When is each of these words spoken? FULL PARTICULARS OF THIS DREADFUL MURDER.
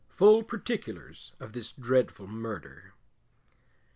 FULL 0.09 0.41
PARTICULARS 0.41 1.33
OF 1.39 1.53
THIS 1.53 1.73
DREADFUL 1.73 2.25
MURDER. 2.25 2.95